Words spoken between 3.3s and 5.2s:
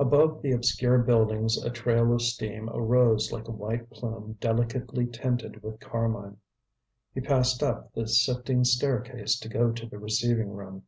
like a white plume delicately